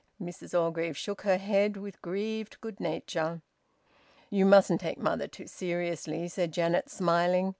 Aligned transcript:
Mrs 0.19 0.59
Orgreave 0.59 0.97
shook 0.97 1.21
her 1.21 1.37
head, 1.37 1.77
with 1.77 2.01
grieved 2.01 2.59
good 2.59 2.79
nature. 2.79 3.43
"You 4.31 4.47
mustn't 4.47 4.81
take 4.81 4.97
mother 4.97 5.27
too 5.27 5.45
seriously," 5.45 6.27
said 6.27 6.51
Janet, 6.53 6.89
smiling. 6.89 7.49